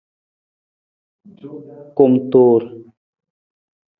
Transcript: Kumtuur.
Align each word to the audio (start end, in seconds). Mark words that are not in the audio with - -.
Kumtuur. 1.97 2.61